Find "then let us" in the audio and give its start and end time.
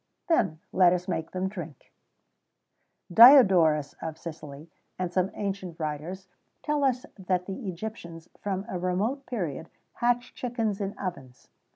0.27-1.07